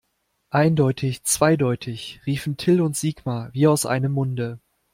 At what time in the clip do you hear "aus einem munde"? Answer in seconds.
3.67-4.57